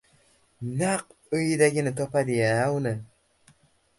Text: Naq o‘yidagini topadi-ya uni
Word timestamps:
Naq 0.79 1.05
o‘yidagini 1.39 1.93
topadi-ya 2.01 2.47
uni 2.79 2.97